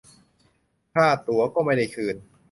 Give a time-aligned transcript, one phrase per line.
[0.93, 2.15] ค่าตั๋วก็ไม่ได้คืน